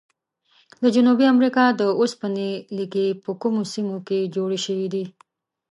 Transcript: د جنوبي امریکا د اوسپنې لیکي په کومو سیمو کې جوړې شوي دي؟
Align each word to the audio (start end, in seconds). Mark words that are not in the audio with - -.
د 0.83 0.85
جنوبي 0.95 1.25
امریکا 1.33 1.65
د 1.79 1.83
اوسپنې 1.99 2.49
لیکي 2.77 3.07
په 3.23 3.31
کومو 3.41 3.61
سیمو 3.73 3.97
کې 4.07 4.31
جوړې 4.35 4.59
شوي 4.65 4.87
دي؟ 4.93 5.03